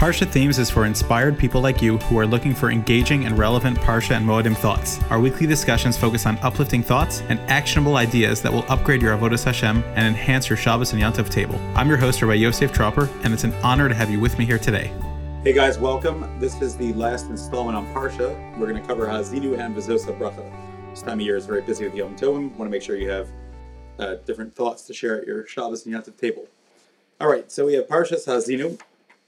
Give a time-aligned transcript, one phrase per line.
[0.00, 3.76] Parsha Themes is for inspired people like you who are looking for engaging and relevant
[3.80, 4.98] Parsha and Moedim thoughts.
[5.10, 9.44] Our weekly discussions focus on uplifting thoughts and actionable ideas that will upgrade your Avodah
[9.44, 11.60] Hashem and enhance your Shabbos and Yontif table.
[11.74, 14.46] I'm your host, Rabbi Yosef Tropper, and it's an honor to have you with me
[14.46, 14.90] here today.
[15.44, 16.40] Hey guys, welcome.
[16.40, 18.30] This is the last installment on Parsha.
[18.56, 20.50] We're going to cover Hazinu and Vizosa Bracha.
[20.88, 22.56] This time of year is very busy with Yom Tovim.
[22.56, 23.28] Want to make sure you have
[23.98, 26.48] uh, different thoughts to share at your Shabbos and Yontif table.
[27.20, 28.80] All right, so we have Parshas Hazinu.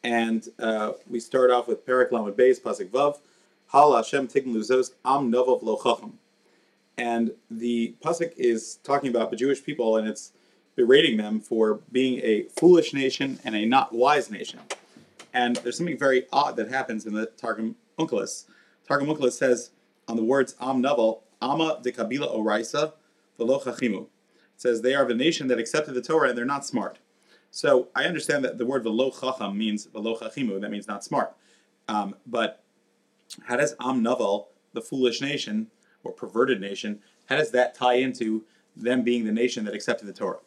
[0.04, 3.18] And uh, we start off with Perak Lamed Beis, Pasuk Vav,
[3.72, 6.18] Hal Hashem Tign Luzos Am Novov Lo Chacham.
[6.98, 10.32] And the Pasuk is talking about the Jewish people and it's
[10.76, 14.60] berating them for being a foolish nation and a not wise nation.
[15.32, 18.44] And there's something very odd that happens in the Targum Onkelos.
[18.86, 19.70] Targum Onkelos says
[20.08, 22.92] on the words Am Novel, Ama de Kabila Oraisa,
[23.38, 24.02] Velo Chachimu.
[24.02, 24.08] It
[24.56, 26.98] says they are the nation that accepted the Torah and they're not smart.
[27.52, 31.36] So I understand that the word velo chacham means velo chachimu, that means not smart.
[31.86, 32.64] Um, but
[33.44, 35.66] how does Am Naval, the foolish nation
[36.02, 38.42] or perverted nation, how does that tie into
[38.74, 40.38] them being the nation that accepted the Torah?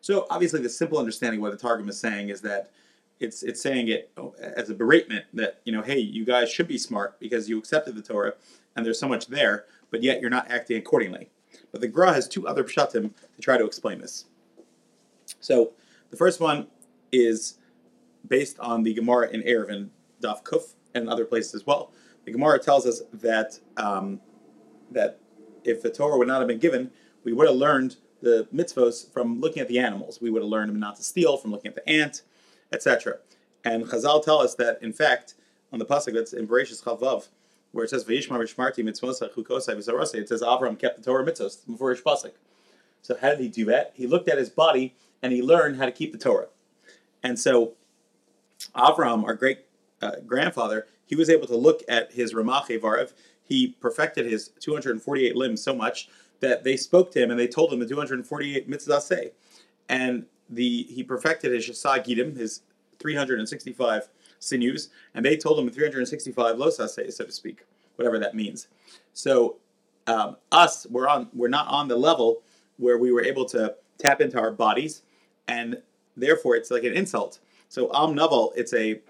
[0.00, 2.70] So obviously, the simple understanding of what the Targum is saying is that
[3.18, 6.78] it's it's saying it as a beratement that you know, hey, you guys should be
[6.78, 8.34] smart because you accepted the Torah
[8.76, 11.28] and there's so much there, but yet you're not acting accordingly.
[11.72, 14.26] But the Gra has two other pshatim to try to explain this.
[15.40, 15.72] So
[16.12, 16.68] the first one
[17.10, 17.58] is
[18.28, 19.88] based on the Gemara in Eruvin,
[20.22, 21.90] Daf Kuf, and other places as well.
[22.26, 24.20] The Gemara tells us that um,
[24.92, 25.18] that
[25.64, 26.90] if the Torah would not have been given,
[27.24, 30.20] we would have learned the mitzvos from looking at the animals.
[30.20, 32.22] We would have learned not to steal from looking at the ant,
[32.72, 33.16] etc.
[33.64, 35.34] And Chazal tell us that, in fact,
[35.72, 37.28] on the pasuk that's in Bereshis Chavav,
[37.72, 41.66] where it says Vayishmar Vishmarti Mitzvosai Chukosai V'Sarosai, it says Avram kept the Torah mitzvos
[41.66, 42.32] before his pasuk.
[43.00, 43.92] So how did he do that?
[43.94, 46.48] He looked at his body and he learned how to keep the Torah.
[47.22, 47.72] And so,
[48.74, 49.60] Avram, our great
[50.00, 53.12] uh, grandfather, he was able to look at his Ramach Varev.
[53.44, 56.08] He perfected his 248 limbs so much
[56.40, 59.30] that they spoke to him and they told him the 248 mitzvah.
[59.88, 62.62] And the he perfected his Shasa Gidim, his
[62.98, 64.08] 365
[64.38, 67.64] sinews, and they told him the 365 losase, so to speak,
[67.96, 68.68] whatever that means.
[69.12, 69.56] So
[70.06, 72.42] um, us, we're on, we're not on the level
[72.76, 75.02] where we were able to tap into our bodies
[75.48, 75.82] and
[76.16, 77.38] therefore it's like an insult.
[77.68, 79.00] So am naval, it's a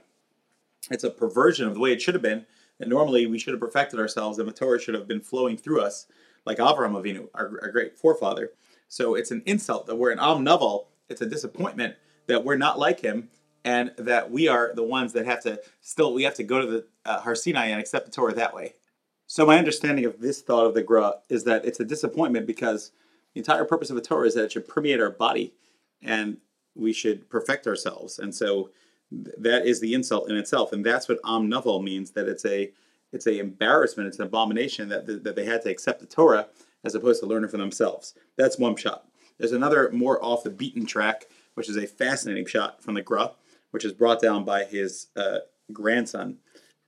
[0.90, 2.46] it's a perversion of the way it should have been.
[2.80, 5.80] And normally we should have perfected ourselves, and the Torah should have been flowing through
[5.80, 6.06] us,
[6.44, 8.50] like Avraham Avinu, our, our great forefather.
[8.88, 10.88] So it's an insult that we're an am naval.
[11.08, 11.94] It's a disappointment
[12.26, 13.28] that we're not like him,
[13.64, 16.66] and that we are the ones that have to still we have to go to
[16.66, 18.74] the uh, Har Sinai and accept the Torah that way.
[19.26, 22.92] So my understanding of this thought of the Gra is that it's a disappointment because
[23.32, 25.54] the entire purpose of the Torah is that it should permeate our body
[26.02, 26.38] and
[26.74, 28.18] we should perfect ourselves.
[28.18, 28.70] And so
[29.10, 32.12] that is the insult in itself, and that's what Naval means.
[32.12, 32.72] That it's a
[33.12, 36.48] it's a embarrassment, it's an abomination that that they had to accept the Torah
[36.84, 38.14] as opposed to learn it for themselves.
[38.36, 39.06] That's one shot.
[39.38, 43.32] There's another more off the beaten track, which is a fascinating shot from the Gra,
[43.70, 45.38] which is brought down by his uh,
[45.72, 46.38] grandson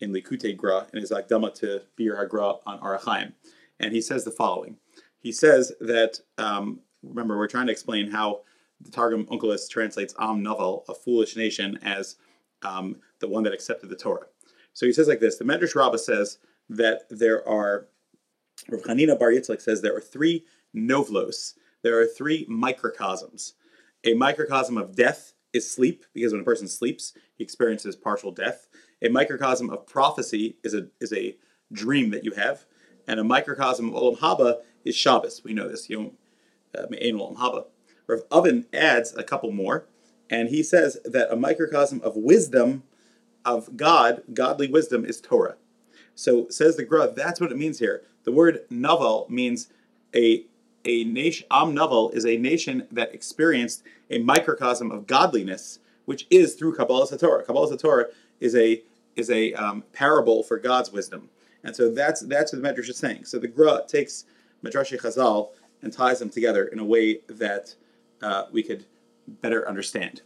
[0.00, 3.34] in Likute Gra in his Akdama to Biur HaGra on Orach Chaim.
[3.80, 4.76] And he says the following.
[5.18, 8.42] He says that, um, remember, we're trying to explain how
[8.80, 12.16] the Targum Onkelos translates Am Naval, a foolish nation, as
[12.62, 14.26] um, the one that accepted the Torah.
[14.72, 17.88] So he says like this: the Medrash Rabbah says that there are.
[18.68, 21.54] Rav Chanina Bar Yitzchak says there are three novlos.
[21.82, 23.54] There are three microcosms.
[24.04, 28.68] A microcosm of death is sleep, because when a person sleeps, he experiences partial death.
[29.02, 31.36] A microcosm of prophecy is a is a
[31.72, 32.64] dream that you have,
[33.06, 35.42] and a microcosm of Olam Haba is Shabbos.
[35.44, 35.88] We know this.
[35.88, 36.14] You don't
[36.76, 37.66] uh, Olam Haba.
[38.06, 39.86] Rav Avin adds a couple more,
[40.30, 42.82] and he says that a microcosm of wisdom
[43.44, 45.56] of God, godly wisdom, is Torah.
[46.14, 48.02] So says the Gra, that's what it means here.
[48.24, 49.68] The word novel means
[50.14, 50.46] a
[50.84, 51.46] a nation.
[51.50, 57.06] Am naval is a nation that experienced a microcosm of godliness, which is through Kabbalah
[57.06, 57.44] Satorah.
[57.44, 58.06] Kabbalah Satorah
[58.40, 58.82] is a
[59.16, 61.30] is a um, parable for God's wisdom,
[61.62, 63.24] and so that's that's what the Medrash is saying.
[63.24, 64.24] So the Gra takes
[64.62, 65.50] Midrash Chazal
[65.82, 67.74] and ties them together in a way that
[68.24, 68.86] uh, we could
[69.28, 70.22] better understand.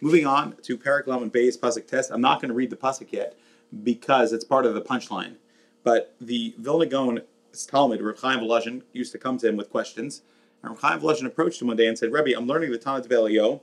[0.00, 2.10] Moving on to Perak and Beis Pasuk Test.
[2.10, 3.36] I'm not going to read the Pasuk yet
[3.82, 5.34] because it's part of the punchline.
[5.82, 7.20] But the Vilna Gaon
[7.66, 10.22] Talmud, Rav Chaim Volozhin, used to come to him with questions.
[10.62, 13.06] And Rav Chaim Volozhin approached him one day and said, Rebbe, I'm learning the Tanat
[13.08, 13.60] Velio,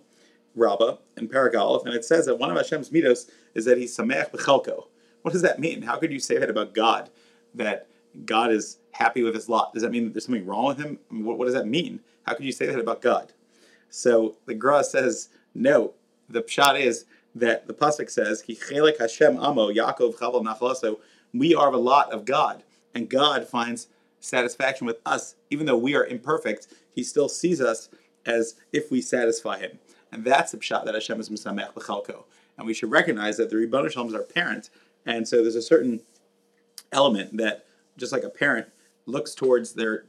[0.56, 3.95] Rabbah, and Perak Aleph, and it says that one of Hashem's mitos is that he's
[3.95, 4.88] Sameach B'chelko.
[5.22, 5.83] What does that mean?
[5.83, 7.10] How could you say that about God?
[7.54, 7.88] That
[8.25, 9.74] God is happy with his lot?
[9.74, 11.00] Does that mean that there's something wrong with him?
[11.10, 12.01] What, what does that mean?
[12.24, 13.33] How could you say that about God?
[13.89, 15.94] So the Gra says, no,
[16.30, 17.06] the pshat is
[17.36, 18.57] that the pasuk says, "Ki
[19.00, 21.00] Hashem amo Yaakov chaval nachlaso."
[21.34, 22.63] We are the lot of God,
[22.94, 23.88] and God finds
[24.19, 26.68] satisfaction with us, even though we are imperfect.
[26.94, 27.89] He still sees us
[28.25, 29.80] as if we satisfy Him,
[30.12, 32.24] and that's the pshat that Hashem is misamech b'chalko.
[32.57, 34.69] And we should recognize that the Ribbon Shalom is our parent,
[35.06, 36.01] and so there's a certain
[36.92, 37.66] element that,
[37.98, 38.68] just like a parent
[39.06, 40.06] looks towards their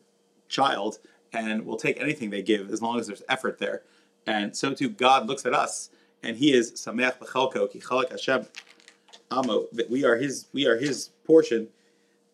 [0.48, 0.98] child
[1.32, 3.82] and will take anything they give as long as there's effort there,
[4.26, 5.90] and so too God looks at us
[6.22, 8.46] and He is samech b'chalko ki chalak Hashem
[9.30, 11.68] amo that we are His we are His portion,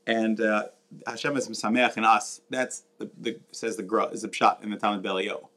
[0.07, 0.67] and uh,
[1.07, 2.41] Hashem is samech in us.
[2.51, 5.49] That's the, the says the Gra is a pshat in the Talmud Belio.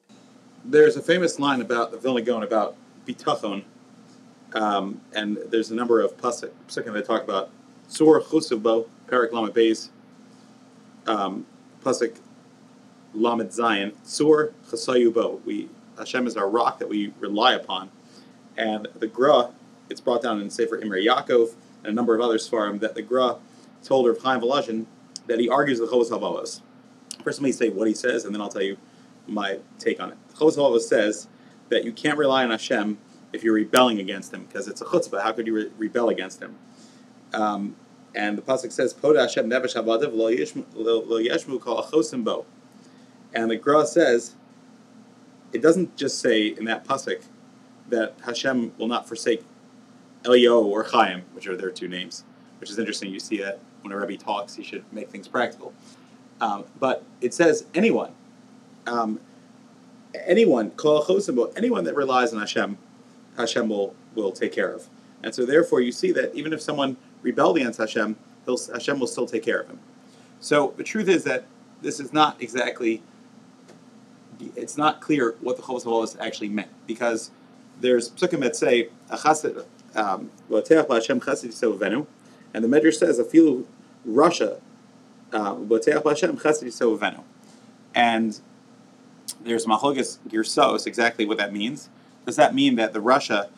[0.66, 2.75] There's a famous line about the Vilna Gaon about
[3.06, 3.63] bitachon,
[4.54, 7.50] um, and there's a number of pasuk that talk about
[7.88, 9.90] sur chusubo parak lamed beis
[11.06, 11.45] um,
[11.83, 12.18] pasuk
[13.18, 15.44] lamed zayin sur chasayubo.
[15.46, 17.90] We Hashem is our rock that we rely upon.
[18.56, 19.50] And the Gra,
[19.90, 23.02] it's brought down in Sefer Imre Yaakov and a number of other Svarim that the
[23.02, 23.38] Gra
[23.84, 24.86] told of Chaim Volozhin
[25.28, 26.62] that he argues the Chovos Halvavos.
[27.24, 28.78] First, let me say what he says, and then I'll tell you
[29.28, 30.18] my take on it.
[30.36, 31.28] Chovos Halvavos says
[31.69, 32.98] that you can't rely on Hashem
[33.34, 35.22] if you're rebelling against Him, because it's a chutzpah.
[35.22, 36.56] How could you re- rebel against Him?
[37.34, 37.75] Um,
[38.16, 42.46] and the pasuk says, "Poda Hashem nevesh habadav lo yeshmu kol achosim bo."
[43.34, 44.36] And the Gra says,
[45.54, 47.24] it doesn't just say in that pasuk
[47.90, 49.44] that Hashem will not forsake
[50.26, 52.24] Elio or Chaim, which are their two names,
[52.60, 53.12] which is interesting.
[53.12, 55.74] You see that when a Rebbe talks, he should make things practical.
[56.42, 58.12] Um, but it says anyone,
[58.86, 59.20] um,
[60.26, 60.72] anyone,
[61.56, 62.78] anyone that relies on Hashem,
[63.38, 64.88] Hashem will, will take care of.
[65.24, 68.16] And so therefore you see that even if someone rebelled against Hashem,
[68.46, 69.80] Hashem will still take care of him.
[70.40, 71.46] So the truth is that
[71.82, 73.02] this is not exactly,
[74.56, 77.31] it's not clear what the Chovos actually meant because
[77.80, 79.18] there's psukim that say a
[79.95, 80.30] um,
[82.54, 83.68] and the Medrash says a few
[84.07, 84.60] rasha
[85.34, 85.56] uh,
[87.95, 88.39] and
[89.44, 91.90] there's Mahlogas Girsos, exactly what that means.
[92.25, 93.50] Does that mean that the rasha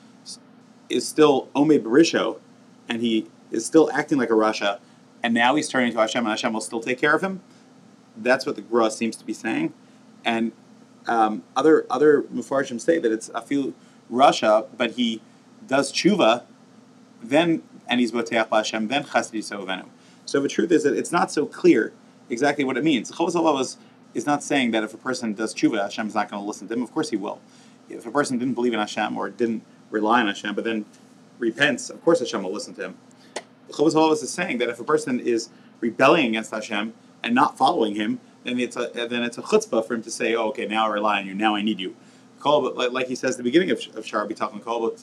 [0.89, 2.39] is still Ome Barisho
[2.87, 4.79] and he is still acting like a rasha
[5.21, 7.41] and now he's turning to Hashem and Hashem will still take care of him?
[8.15, 9.73] That's what the Gra seems to be saying.
[10.25, 10.51] And
[11.09, 13.73] um, other other Mufarshim say that it's a few
[14.11, 15.21] rasha, but he
[15.67, 16.43] does tshuva,
[17.21, 19.85] then and he's boteach Hashem, then chasdi sovenu.
[20.25, 21.91] So the truth is that it's not so clear
[22.29, 23.11] exactly what it means.
[23.11, 23.77] Chovos is,
[24.13, 26.67] is not saying that if a person does tshuva, Hashem is not going to listen
[26.67, 26.83] to him.
[26.83, 27.41] Of course he will.
[27.89, 30.85] If a person didn't believe in Hashem or didn't rely on Hashem, but then
[31.39, 32.97] repents, of course Hashem will listen to him.
[33.71, 38.19] Chovos is saying that if a person is rebelling against Hashem and not following Him,
[38.43, 40.93] then it's a then it's a chutzpah for him to say, "Oh, okay, now I
[40.93, 41.33] rely on you.
[41.33, 41.95] Now I need you."
[42.39, 44.95] Kol, like he says at the beginning of, of Shar B'Tachon, Kol,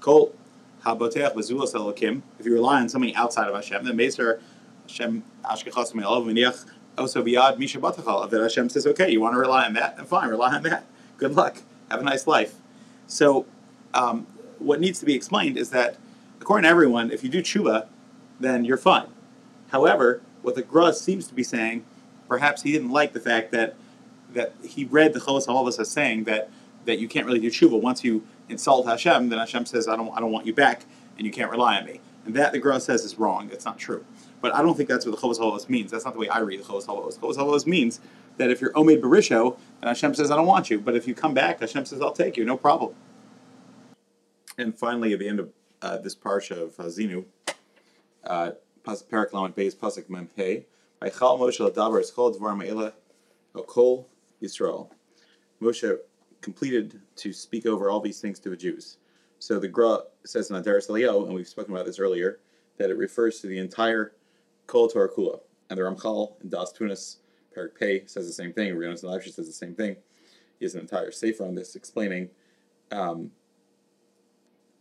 [0.00, 0.34] Kol
[0.84, 2.22] Haboteach Bezulas Elokim.
[2.38, 4.40] If you rely on something outside of Hashem, then Meser
[4.86, 6.66] Hashem Ashkechas Me'alav V'niach
[6.98, 8.28] Also Biyad Misha Batachal.
[8.28, 10.84] That Hashem says, okay, you want to rely on that, then fine, rely on that.
[11.16, 11.58] Good luck.
[11.90, 12.56] Have a nice life.
[13.06, 13.46] So,
[13.94, 14.26] um,
[14.58, 15.96] what needs to be explained is that,
[16.40, 17.86] according to everyone, if you do tshuva,
[18.40, 19.06] then you're fine.
[19.70, 21.84] However, what the Gra seems to be saying,
[22.32, 23.74] perhaps he didn't like the fact that
[24.32, 26.48] that he read the Chovos Halvas as saying that
[26.86, 27.78] that you can't really do tshuva.
[27.78, 30.86] Once you insult Hashem, then Hashem says, I don't, I don't want you back,
[31.18, 32.00] and you can't rely on me.
[32.24, 33.50] And that the Gra says is wrong.
[33.52, 34.06] It's not true.
[34.40, 35.90] But I don't think that's what the Chovos Halvos means.
[35.90, 37.18] That's not the way I read the Chovos Halvos.
[37.18, 38.00] Chovos Halvos means
[38.38, 40.80] that if you're Omed Barisho, then Hashem says, I don't want you.
[40.80, 42.94] But if you come back, Hashem says, I'll take you, no problem.
[44.56, 45.50] And finally, at the end of
[45.82, 47.26] uh, this parsha of Hazinu,
[48.24, 48.52] uh,
[48.84, 50.64] Parak Beis Pasuk Mem Hey,
[51.10, 52.92] Chal Moshe Ladavar Eschol Dvar Me'ela
[53.54, 54.06] Okol
[54.42, 54.88] Yisrael.
[55.60, 55.98] Moshe
[56.40, 58.98] completed to speak over all these things to the Jews.
[59.38, 62.40] So the Gra says in Aderes Eliyahu, and we've spoken about this earlier,
[62.78, 64.12] that it refers to the entire
[64.66, 65.40] Kol Torah Kula.
[65.70, 67.16] And the Ramchal in Daas Tevunos,
[67.54, 68.74] Perak Pei, says the same thing.
[68.74, 69.96] Rionis Leibshitz says the same thing.
[70.58, 72.28] He has an entire sefer on this explaining
[72.90, 73.30] um,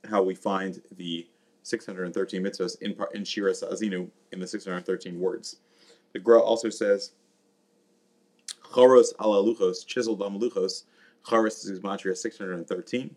[0.10, 1.28] how we find the
[1.64, 5.58] 613 mitzvahs in, in Shira Azinu in the 613 words.
[6.14, 7.12] The Gra also says,
[8.64, 10.84] Choros ala luchos, chiseled on luchos.
[11.26, 13.16] Choros is Gematria 613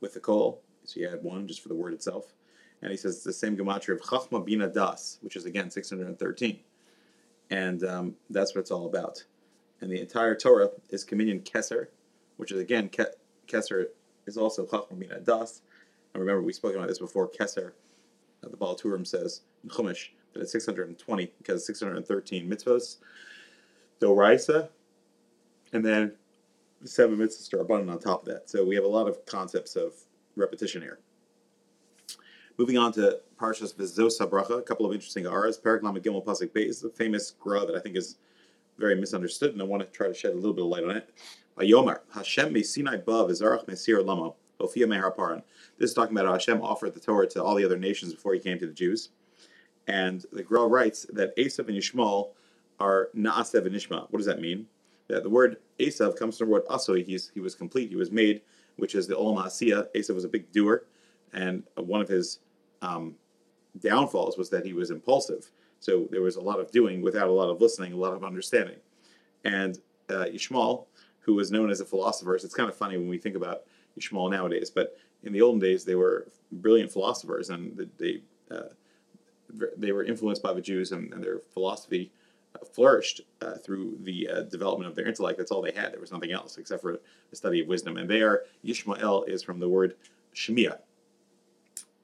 [0.00, 2.32] with the kol, so you add one just for the word itself.
[2.82, 6.60] And he says it's the same Gematria of Chachma Bina Das, which is again 613.
[7.50, 9.24] And um, that's what it's all about.
[9.80, 11.88] And the entire Torah is Communion Keser,
[12.36, 13.16] which is again, Ke-
[13.46, 13.86] Keser
[14.26, 15.62] is also Chachma Bina Das.
[16.12, 17.28] And remember, we spoke about this before.
[17.28, 17.72] Keser,
[18.42, 22.96] uh, the Baal Turim says Chumash it's 620 because 613 mitzvahs,
[24.00, 24.68] Doraisa,
[25.72, 26.12] and then
[26.84, 28.50] seven mitzvahs are abundant on top of that.
[28.50, 29.94] So we have a lot of concepts of
[30.36, 30.98] repetition here.
[32.58, 35.58] Moving on to Parshas Vizos Bracha, a couple of interesting aras.
[35.58, 38.16] Parak Lamed Gimel Pasuk Beis, the famous gra that I think is
[38.78, 40.96] very misunderstood, and I want to try to shed a little bit of light on
[40.96, 41.10] it.
[41.58, 45.42] Yomar Hashem Sinai Bav Vizarach Mesir Lamo Ophia Mehar Paran.
[45.78, 48.34] This is talking about how Hashem offered the Torah to all the other nations before
[48.34, 49.10] he came to the Jews.
[49.86, 52.30] And the Gra writes that Esav and Yishmael
[52.80, 54.06] are Naasev and Ishma.
[54.10, 54.66] What does that mean?
[55.08, 58.10] That the word Esav comes from the word Asoi, he's, he was complete, he was
[58.10, 58.42] made,
[58.76, 59.86] which is the Olam Asiya.
[59.94, 60.84] Esav was a big doer,
[61.32, 62.40] and one of his
[62.82, 63.14] um,
[63.80, 65.50] downfalls was that he was impulsive.
[65.78, 68.24] So there was a lot of doing without a lot of listening, a lot of
[68.24, 68.76] understanding.
[69.44, 69.78] And
[70.08, 70.26] uh,
[71.20, 73.62] who was known as a philosopher, so it's kind of funny when we think about
[73.96, 78.68] Ishmael nowadays, but in the olden days they were brilliant philosophers and they uh,
[79.76, 82.12] they were influenced by the Jews and, and their philosophy
[82.54, 85.38] uh, flourished uh, through the uh, development of their intellect.
[85.38, 85.92] That's all they had.
[85.92, 87.00] There was nothing else except for
[87.30, 87.96] the study of wisdom.
[87.96, 89.94] And there, Yishmael is from the word
[90.34, 90.78] Shemiah,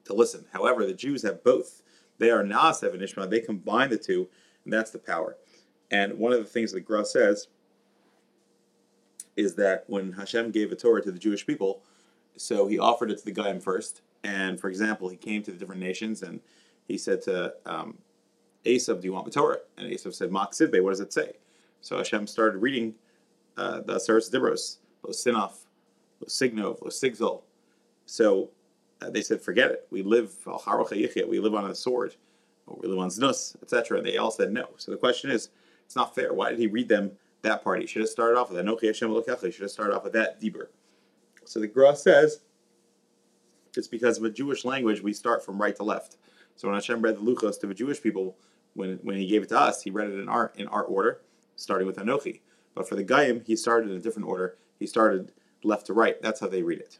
[0.05, 0.45] to listen.
[0.51, 1.81] However, the Jews have both.
[2.17, 3.27] They are Naasev and Ishmael.
[3.27, 4.27] They combine the two,
[4.63, 5.37] and that's the power.
[5.91, 7.47] And one of the things that Gra says
[9.35, 11.81] is that when Hashem gave a Torah to the Jewish people,
[12.37, 14.01] so he offered it to the Goyim first.
[14.23, 16.39] And for example, he came to the different nations and
[16.87, 17.97] he said to um,
[18.65, 19.59] Esav, Do you want the Torah?
[19.77, 21.33] And Esav said, Mak Sivbe, what does it say?
[21.81, 22.95] So Hashem started reading
[23.57, 25.53] uh, the Aseres Dibros, Losinov,
[26.21, 27.41] Losignov, Lo Signov, Lo Sigzol.
[28.05, 28.49] So
[29.01, 29.87] uh, they said, forget it.
[29.89, 32.15] We live we live on a sword,
[32.67, 33.97] or we live on znus, etc.
[33.97, 34.69] And they all said no.
[34.77, 35.49] So the question is,
[35.85, 36.33] it's not fair.
[36.33, 37.11] Why did he read them
[37.41, 37.81] that part?
[37.81, 40.41] He should have started off with Anochi Hashem He should have started off with that
[40.41, 40.67] Dibur.
[41.45, 42.39] So the Gra says
[43.75, 46.17] it's because of a Jewish language we start from right to left.
[46.55, 48.37] So when Hashem read the Luchos to the Jewish people,
[48.73, 51.21] when when he gave it to us, he read it in our in our order,
[51.55, 52.41] starting with Anochi.
[52.75, 54.57] But for the Goyim, he started in a different order.
[54.79, 55.31] He started
[55.63, 56.21] left to right.
[56.21, 56.99] That's how they read it.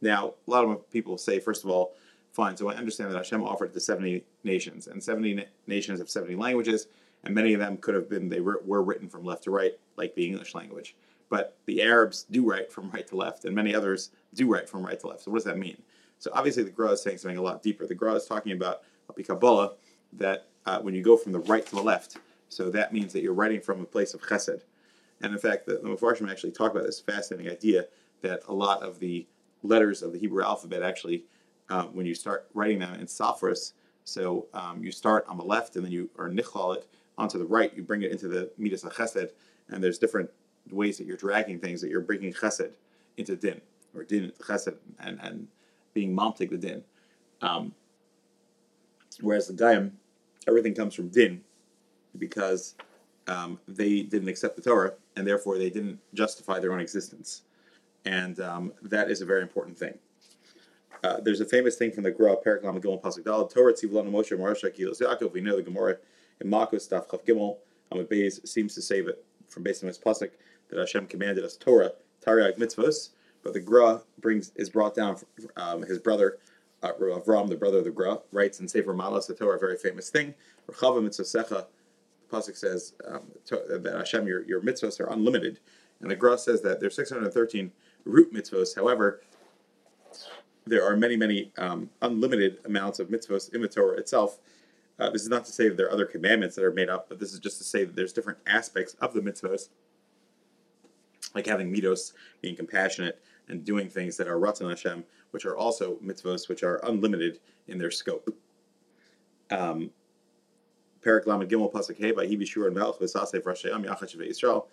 [0.00, 1.94] Now, a lot of people say, first of all,
[2.32, 6.10] fine, so I understand that Hashem offered it to 70 nations, and 70 nations have
[6.10, 6.88] 70 languages,
[7.22, 9.72] and many of them could have been, they were, were written from left to right,
[9.96, 10.94] like the English language.
[11.30, 14.84] But the Arabs do write from right to left, and many others do write from
[14.84, 15.22] right to left.
[15.22, 15.80] So what does that mean?
[16.18, 17.86] So obviously the Gra is saying something a lot deeper.
[17.86, 18.82] The Gra is talking about
[19.26, 19.72] Kabbalah,
[20.14, 22.18] that uh, when you go from the right to the left,
[22.48, 24.62] so that means that you're writing from a place of chesed.
[25.20, 27.86] And in fact, the, the Mepharshim actually talk about this fascinating idea
[28.22, 29.26] that a lot of the
[29.62, 31.24] letters of the Hebrew alphabet actually,
[31.68, 33.72] uh, when you start writing them in Safras,
[34.04, 37.44] so um, you start on the left and then you are nichlal it onto the
[37.44, 37.74] right.
[37.74, 39.30] You bring it into the midas chesed,
[39.68, 40.30] and there's different
[40.70, 42.72] ways that you're dragging things that you're bringing chesed
[43.16, 43.60] into din
[43.94, 45.48] or din into chesed and and
[45.94, 46.84] being mamtig the din.
[47.40, 47.74] Um,
[49.20, 49.98] whereas the Goyim,
[50.46, 51.42] everything comes from din
[52.18, 52.74] because
[53.26, 57.42] um, they didn't accept the Torah and therefore they didn't justify their own existence
[58.04, 59.98] and um, that is a very important thing.
[61.02, 64.36] Uh, there's a famous thing from the Gra Paraklam Gimel Pasuk Dal Torah Tzivlana Moshe
[64.38, 65.32] Marasha Kilos Yaakov.
[65.32, 65.96] We know the Gemara
[66.40, 67.58] in Makos Daf Chav Gimel
[67.92, 70.30] Amud Beis seems to say that from based on his pasuk
[70.68, 71.92] that Hashem commanded us Torah
[72.24, 73.10] Tariag Mitzvos,
[73.42, 75.16] but the Gra brings is brought down.
[75.56, 76.38] Um, his brother
[76.84, 79.76] uh, Avram, the brother of the Gra, writes in Sefer Maalos the Torah, a very
[79.76, 80.34] famous thing.
[80.70, 81.66] Rechava Mitzvosecha.
[82.30, 85.60] The pasuk says um, that Hashem, your your mitzvos are unlimited,
[86.00, 87.70] and the Gra says that there's 613
[88.04, 88.74] root mitzvos.
[88.74, 89.20] However,
[90.66, 94.38] there are many, many um, unlimited amounts of mitzvos in the Torah itself.
[94.98, 97.08] Uh, this is not to say that there are other commandments that are made up,
[97.08, 99.68] but this is just to say that there's different aspects of the mitzvos,
[101.34, 105.96] like having mitos, being compassionate, and doing things that are ratzon Hashem, which are also
[105.96, 108.30] mitzvos, which are unlimited in their scope.
[109.50, 109.90] Um,
[111.02, 114.66] Perak Lamed Gimel Pasuk Hey by Hibi Shur and Melch V'Sasef Rashayam Yachach Yisrael.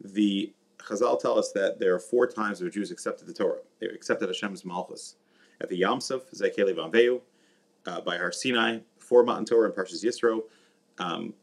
[0.00, 3.58] The Chazal tell us that there are four times the Jews accepted the Torah.
[3.80, 5.16] They accepted Hashem's Malchus.
[5.60, 7.20] At the Yamsuf, Zekeli Vanveu,
[7.86, 10.42] uh, by Har Sinai, before Matan Torah and Parshas Yisro,
[10.98, 11.34] um,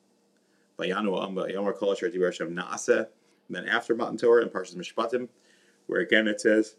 [3.50, 5.28] then after Matan Torah and Parshas Mishpatim,
[5.88, 6.78] where again it says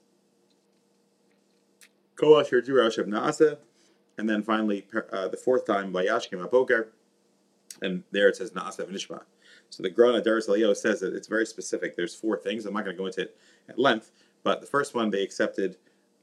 [2.16, 3.12] Kol Asher Hashem
[4.18, 6.88] and then finally uh, the fourth time by Aboker,
[7.80, 9.22] and there it says Naaseh V'Nishma.
[9.70, 11.96] So the Grana Daris says that it's very specific.
[11.96, 12.66] There's four things.
[12.66, 13.36] I'm not going to go into it
[13.68, 14.10] at length,
[14.42, 15.76] but the first one they accepted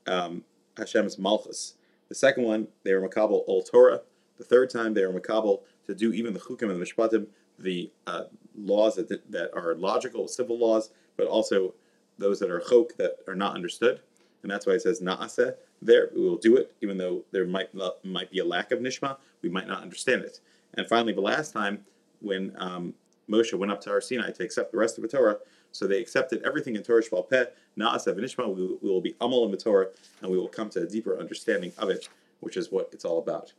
[0.07, 0.43] um,
[0.77, 1.73] Hashem's Malchus.
[2.09, 4.01] The second one they were Makabal Ol Torah.
[4.37, 7.27] The third time they were Makabal to do even the Chukim and the Mishpatim,
[7.57, 8.23] the uh,
[8.55, 11.73] laws that, that are logical, civil laws, but also
[12.17, 14.01] those that are chok that are not understood.
[14.41, 16.09] And that's why it says Naaseh there.
[16.15, 17.69] We will do it, even though there might
[18.03, 19.17] might be a lack of Nishma.
[19.41, 20.39] We might not understand it.
[20.75, 21.85] And finally, the last time
[22.21, 22.93] when um,
[23.29, 25.37] Moshe went up to Har Sinai to accept the rest of the Torah.
[25.71, 27.45] So they accepted everything in Torah Shval Peh,
[27.77, 28.55] Na'asav and Ishma.
[28.55, 29.89] We will be Amal in the Torah,
[30.21, 33.19] and we will come to a deeper understanding of it which is what it's all
[33.19, 33.53] about.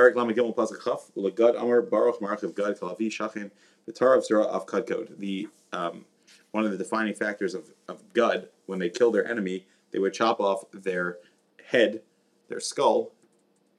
[5.18, 6.06] The um,
[6.52, 10.14] one of the defining factors of, of Gad when they kill their enemy, they would
[10.14, 11.20] chop off their
[11.68, 12.02] head,
[12.50, 13.14] their skull,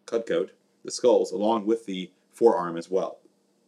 [0.07, 0.49] Kadkod,
[0.83, 3.19] the skulls, along with the forearm as well.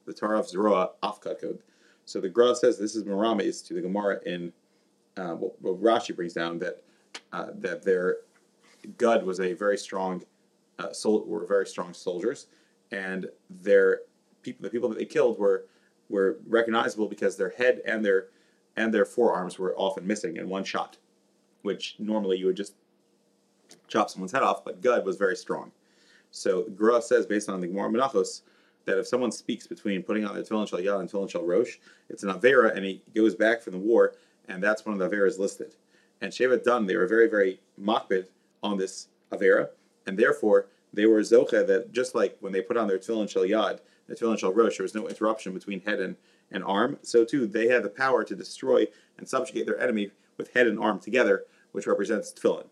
[0.07, 1.59] The Tar of Zerah of Kadkod.
[2.07, 4.55] So the Gra says this is Maramis to the Gemara in
[5.19, 6.83] uh, what, what Rashi brings down that
[7.35, 8.17] uh, that their
[8.97, 10.23] Gad was a very strong
[10.79, 12.47] uh, sol- were very strong soldiers,
[12.93, 14.01] and their
[14.41, 15.67] people the people that they killed were
[16.09, 18.29] were recognizable because their head and their
[18.75, 20.97] and their forearms were often missing in one shot,
[21.63, 22.75] which normally you would just
[23.89, 25.73] chop someone's head off, but Gad was very strong.
[26.31, 28.43] So Gra says, based on the Gemara Menachos,
[28.85, 31.77] that if someone speaks between putting on the Tefillin Shal Yad and Tefillin Shal Rosh,
[32.09, 34.15] it's an Avera, and he goes back from the war,
[34.49, 35.75] and that's one of the Averas listed.
[36.21, 38.27] And Shevet Dan, they were very, very makbid
[38.63, 39.69] on this Avera,
[40.07, 43.43] and therefore they were Zocha that just like when they put on their Tefillin Shal
[43.43, 46.17] Yad, the Tefillin Shal Rosh, there was no interruption between head and,
[46.51, 48.87] and arm, so too they had the power to destroy
[49.19, 52.67] and subjugate their enemy with head and arm together, which represents Tefillin.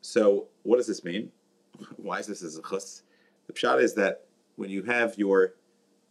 [0.00, 1.30] So what does this mean?
[1.96, 3.02] Why is this as a chus?
[3.46, 4.24] The pshat is that
[4.56, 5.54] when you have your,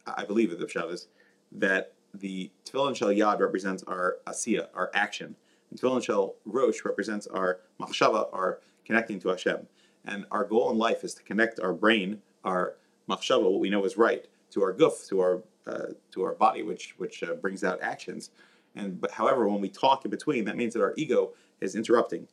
[0.06, 1.08] I believe the pshat is
[1.54, 5.36] that the tefillin shel yad represents our asiya, our action,
[5.70, 9.68] and tefillin shel rosh represents our machshava, our connecting to Hashem.
[10.06, 12.76] And our goal in life is to connect our brain, our
[13.10, 16.64] machshava, what we know is right, to our guf, to our uh, to our body,
[16.64, 18.32] which which uh, brings out actions.
[18.76, 22.28] And but however, when we talk in between, that means that our ego is interrupting.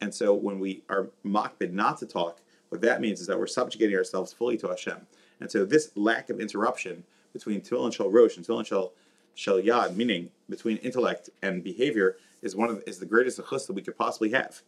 [0.00, 3.46] And so when we are makbid not to talk, what that means is that we're
[3.46, 5.06] subjugating ourselves fully to Hashem.
[5.40, 8.92] And so this lack of interruption between Tefillin and Shal Rosh and Tefillin and Shal,
[9.34, 13.74] Shal Yad, meaning between intellect and behavior, is one of is the greatest achus that
[13.74, 14.62] we could possibly have.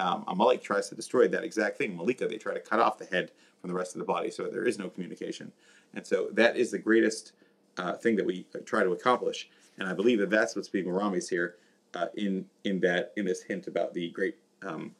[0.00, 1.96] Um, Amalek tries to destroy that exact thing.
[1.96, 4.44] Malika, they try to cut off the head from the rest of the body, so
[4.44, 5.52] there is no communication.
[5.94, 7.32] And so that is the greatest
[7.76, 9.48] uh, thing that we try to accomplish.
[9.78, 11.56] And I believe that that's what's being Maramis here
[11.94, 14.94] uh, in in that in this hint about the great um,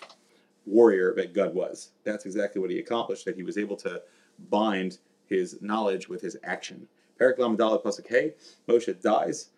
[0.67, 1.91] warrior that Gad was.
[2.05, 3.25] That's exactly what he accomplished.
[3.25, 4.03] That he was able to
[4.51, 6.89] bind his knowledge with his action.
[7.19, 8.35] Perak Lamadal Pasuk Hey,
[8.69, 9.51] Moshe dies,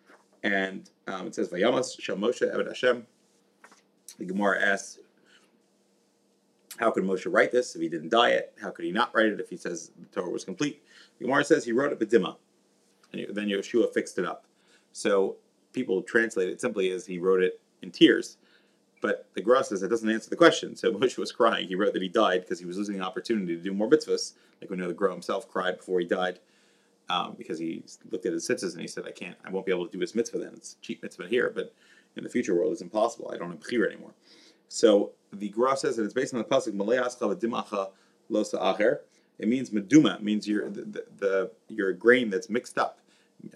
[0.43, 3.05] and um, it says Vayamas Shal Moshe Eved Hashem.
[4.19, 4.99] The Gemara asks,
[6.77, 8.53] how could Moshe write this if he didn't die it?
[8.61, 10.83] How could he not write it if he says the Torah was complete?
[11.19, 12.35] The Gemara says he wrote it Bedimah,
[13.13, 14.45] and then Yehoshua fixed it up.
[14.97, 15.35] So
[15.73, 18.37] people translate it simply as he wrote it in tears.
[18.99, 20.75] But the Gra says that doesn't answer the question.
[20.75, 21.67] So Moshe was crying.
[21.67, 24.33] He wrote that he died because he was losing the opportunity to do more mitzvahs.
[24.59, 26.39] Like we know the Gra himself cried before he died
[27.09, 29.71] um, because he looked at his tzitzis and he said, I can't, I won't be
[29.71, 30.53] able to do his mitzvah then.
[30.55, 31.75] It's cheap mitzvah here, but
[32.15, 33.29] in the future world it's impossible.
[33.31, 34.15] I don't have bechira anymore.
[34.67, 37.91] So the Gra says that it's based on the pasuk dimacha
[38.31, 39.01] losa acher.
[39.37, 40.15] It means meduma.
[40.15, 42.97] It means your the, the, the your grain that's mixed up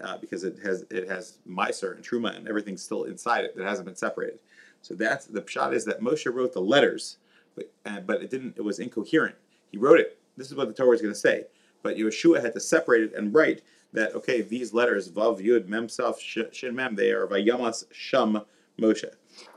[0.02, 3.66] uh, because it has it has miser and truma and everything's still inside it that
[3.66, 4.38] hasn't been separated.
[4.80, 7.18] So that's the pshat is that Moshe wrote the letters,
[7.54, 8.56] but uh, but it didn't.
[8.56, 9.36] It was incoherent.
[9.70, 10.18] He wrote it.
[10.36, 11.44] This is what the Torah is going to say.
[11.82, 15.88] But Yehoshua had to separate it and write that okay, these letters Vav Yud Mem
[15.88, 18.42] Saf Shin Mem they are Vayamas Sham
[18.80, 19.10] Moshe.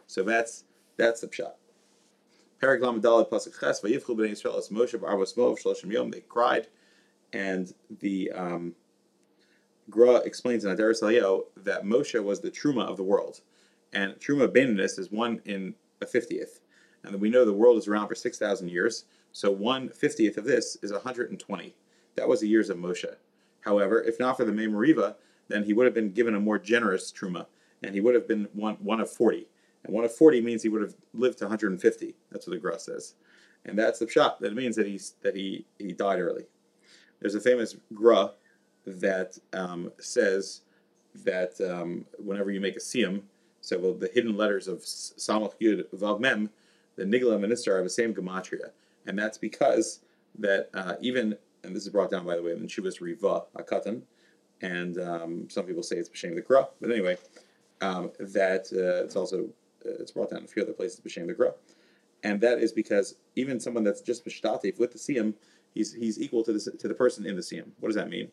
[0.07, 0.65] So that's
[0.97, 1.53] that's the pshat.
[2.61, 6.09] Paraglam Dalad Pasuk Ches Vayivchu Bnei Yisrael as Moshe B'Arvos Moav Shloshim Yom.
[6.09, 6.67] They cried,
[7.33, 8.75] and the um,
[9.89, 13.41] Gra explains in Aderes Eliyahu that Moshe was the truma of the world,
[13.93, 16.61] and truma Baininus is one in a fiftieth,
[17.03, 19.05] and we know the world is around for six thousand years.
[19.31, 21.75] So one fiftieth of this is 120.
[22.15, 23.15] That was the years of Moshe.
[23.61, 25.17] However, if not for the Memoriva,
[25.47, 27.45] then he would have been given a more generous truma,
[27.83, 29.47] and he would have been one one of 40.
[29.83, 32.15] And one of 40 means he would have lived to 150.
[32.31, 33.13] That's what the Gra says.
[33.65, 34.39] And that's the shot.
[34.41, 36.45] That means that he's that he he died early.
[37.19, 38.31] There's a famous Gra
[38.85, 40.61] that um, says
[41.23, 43.21] that um, whenever you make a siyum,
[43.61, 46.49] so well, the hidden letters of Samach Yud Vav Mem,
[46.97, 48.69] the Nigla Minister have the same gematria,
[49.07, 50.01] and that's because
[50.37, 54.01] that uh, even and this is brought down by the way in Chuvas Riva Akatan,
[54.61, 57.17] and um, some people say it's B'Shem the Gra, but anyway,
[57.81, 59.45] um, that uh, it's also
[59.85, 61.53] uh, it's brought down in a few other places B'Shem the Gra,
[62.23, 65.33] and that is because even someone that's just B'Shtatif with the Siyam,
[65.73, 67.71] he's he's equal to the to the person in the Siyam.
[67.79, 68.31] What does that mean?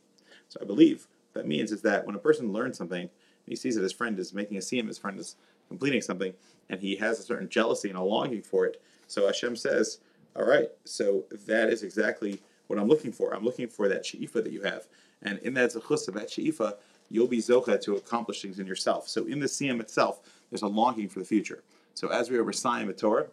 [0.53, 3.11] So I believe that means is that when a person learns something and
[3.47, 5.37] he sees that his friend is making a siyum, his friend is
[5.69, 6.35] completing something,
[6.69, 8.83] and he has a certain jealousy and a longing for it.
[9.07, 10.01] So Hashem says,
[10.37, 13.35] "All right, so that is exactly what I'm looking for.
[13.35, 14.87] I'm looking for that she'ifa that you have,
[15.23, 16.77] and in that zechus of that she'ifa,
[17.09, 19.09] you'll be zocha to accomplish things in yourself.
[19.09, 21.63] So in the siyum itself, there's a longing for the future.
[21.95, 23.29] So as we are reciting the Torah,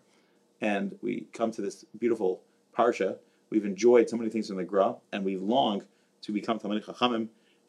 [0.62, 2.42] and we come to this beautiful
[2.78, 3.18] parsha
[3.50, 5.84] We've enjoyed so many things in the Gra, and we long
[6.22, 7.28] to become Talmidei Chachamim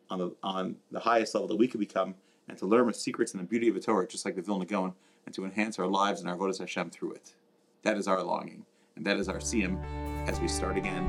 [0.09, 2.15] on the on the highest level that we could become,
[2.49, 4.67] and to learn the secrets and the beauty of the Torah, just like the Vilna
[4.67, 4.93] Gaon,
[5.27, 7.35] and to enhance our lives and our Avodas Hashem through it.
[7.83, 8.65] That is our longing,
[8.97, 9.83] and that is our siyum
[10.29, 11.05] as we start again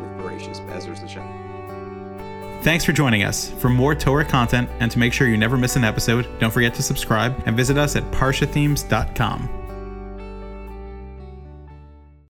[0.00, 2.62] with Bereshis Bezras Hashem.
[2.62, 3.50] Thanks for joining us.
[3.50, 6.74] For more Torah content and to make sure you never miss an episode, don't forget
[6.74, 9.65] to subscribe and visit us at parshathemes.com.